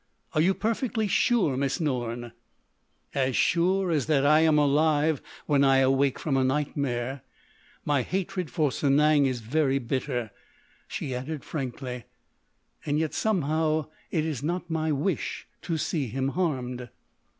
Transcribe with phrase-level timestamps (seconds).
[0.33, 2.31] "Are you perfectly sure, Miss Norne?"
[3.13, 7.21] "As sure as that I am alive when I awake from a nightmare.
[7.85, 10.31] My hatred for Sanang is very bitter,"
[10.87, 12.05] she added frankly,
[12.83, 16.89] "and yet somehow it is not my wish to see him harmed."